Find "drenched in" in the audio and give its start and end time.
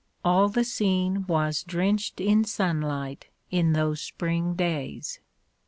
1.61-2.43